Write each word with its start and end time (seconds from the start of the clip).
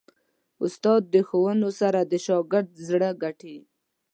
استاد 0.65 1.01
د 1.13 1.15
ښوونو 1.27 1.69
سره 1.79 1.99
د 2.11 2.13
شاګرد 2.25 2.69
زړه 2.87 3.09
ګټي. 3.23 3.57